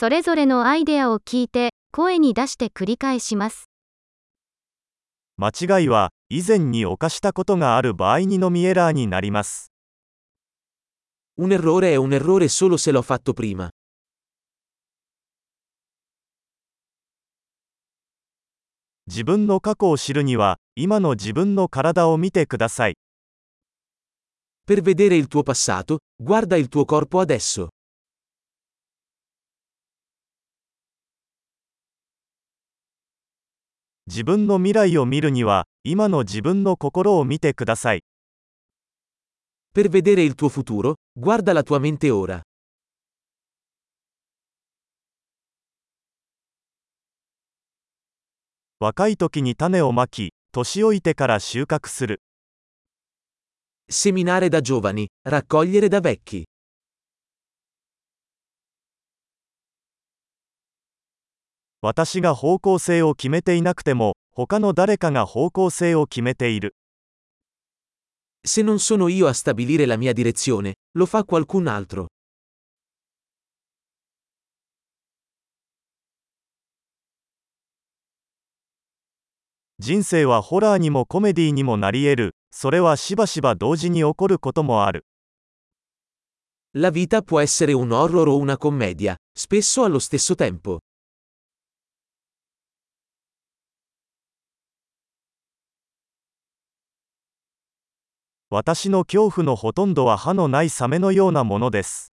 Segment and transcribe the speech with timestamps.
[0.00, 3.68] それぞれのアイデアを聞いて、声に出して繰り返します。
[5.36, 9.70] 間違いは以前に犯したことがある場合にのみエラーになります。
[11.36, 13.68] Un errore è un errore solo se l'ho fatto prima.
[19.06, 22.94] 自分の過去を知るには、今の自分の体を見てください。
[24.66, 27.68] Per vedere il tuo passato, guarda il tuo corpo adesso.
[34.10, 38.02] 自分の未来を見るには、今の自分の心を見てください。
[39.72, 42.42] Per vedere il tuo futuro, guarda la tua mente ora.
[48.80, 52.20] 若い時に種をまき、年老いてから収穫する。
[53.88, 56.49] Seminare da giovani, raccogliere da vecchi.
[61.82, 66.76] 私が方向性を決めていなくても、他の誰かが方向性を決めている。
[68.46, 72.08] Se non sono io a stabilire la mia direzione, lo fa qualcun altro.
[79.78, 82.34] 人生はホラーにもコメディにもなり得る。
[82.50, 85.06] それはしばしば同時に起こることもある。
[86.74, 90.80] La vita può essere un horror o una commedia, spesso allo stesso tempo.
[98.52, 102.12] 私の恐怖のほとんどは歯のないサメのようなものです。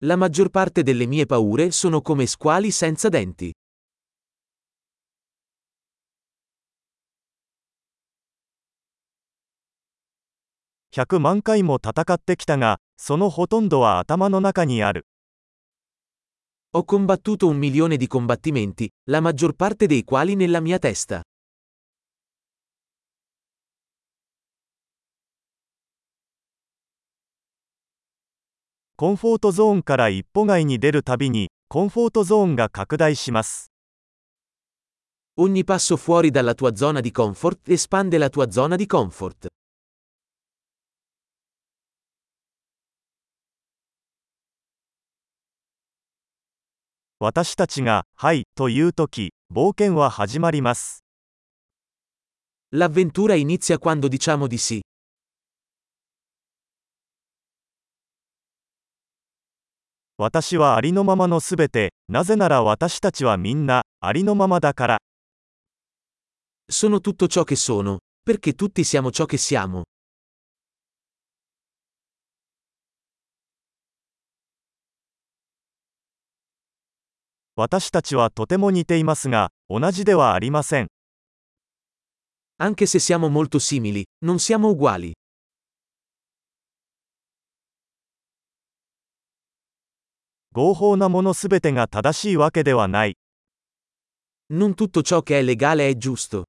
[0.00, 3.52] La maggior parte delle mie paure sono come squali senza denti.
[10.94, 15.06] 100万回も戦ってきたが、そのほとんどは頭の中にある。
[16.72, 21.22] Ho combattuto un milione di combattimenti, la maggior parte dei quali nella mia testa.
[29.02, 33.72] コンフォートゾーンから一歩外に出るたびに、コンフォートゾーンが拡大します。
[35.36, 39.48] Ogni passo fuori dalla tua zona di comfort espande la tua zona di comfort.
[47.18, 51.02] 私たちが、はい、というとき、冒険は始まります。
[52.72, 54.80] L'avventura inizia quando diciamo di sì.
[60.22, 64.98] 私はありのままのすべて、なぜなら私たちはみんな、ありのままだから。
[66.70, 69.82] Sono tutto ciò che sono, perché tutti siamo ciò che siamo.
[77.56, 80.86] 私たちはとても似ていますが、同じではありません。
[82.60, 85.12] Anche se siamo molto simili, non siamo uguali.
[90.54, 93.16] 合法なものすべてが正しいわけではない。
[94.50, 96.44] Non tutto ciò che è legale è giusto.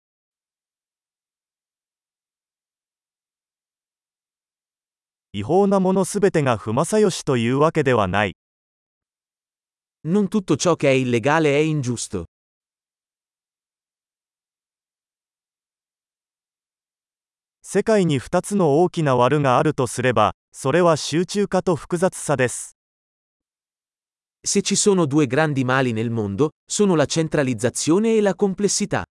[5.31, 8.35] 違法なものすべてが不正義というわけではない。
[10.05, 12.25] Non tutto ciò che è illegale è ingiusto.
[17.61, 22.75] 世界に2つの大きな悪があるとすれば、それは集中化と複雑さです。
[24.45, 29.05] Se ci sono due grandi mali nel mondo, sono la centralizzazione e la complessità.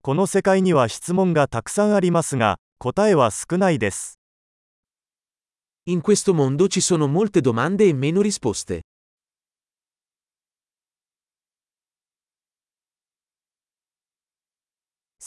[0.00, 4.18] この世界には質問がたくさんありますが、答えは少ないです。
[5.84, 8.87] In questo mondo ci sono molte domande e meno risposte.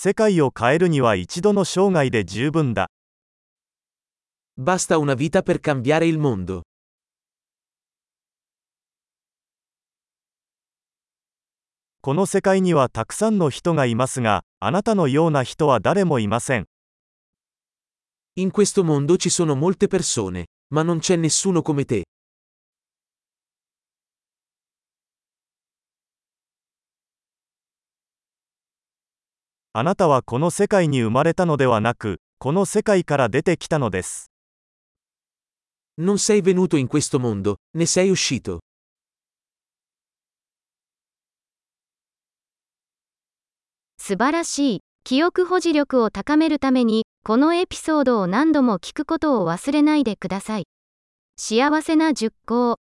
[0.03, 2.89] 世界を変えるには一度の生涯で十分だ。
[4.57, 6.63] Basta una vita per cambiare il mondo.
[12.01, 16.65] この世界にはたくさんの人がいますが、あなたのような人は誰もいません。
[18.37, 22.05] In questo mondo ci sono molte persone, ma non c'è nessuno come te.
[29.73, 34.29] あなたはこの世界に生まれたのではなく、この世界から出てきたのです。
[35.97, 38.59] Non sei venuto in questo mondo, ne sei uscito.
[43.97, 44.79] 素晴らしい。
[45.05, 50.65] 記憶保持力を高めるために、このエピソードを何度も聞くことを忘れないでください。
[51.37, 52.80] 幸せな熟考。